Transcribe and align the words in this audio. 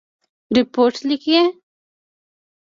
رپوټ 0.55 0.93
لیکئ؟ 1.07 1.39